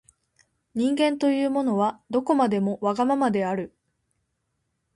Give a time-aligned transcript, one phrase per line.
[0.73, 3.71] 人間というものは、どこまでもわがままである。